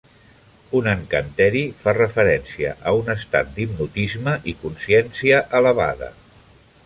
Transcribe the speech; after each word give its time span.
Un 0.77 0.87
encanteri 0.93 1.61
fa 1.81 1.93
referència 1.97 2.71
a 2.91 2.95
un 3.03 3.13
estat 3.17 3.53
d'hipnotisme 3.59 4.35
i 4.53 4.57
consciència 4.65 5.43
elevada. 5.61 6.11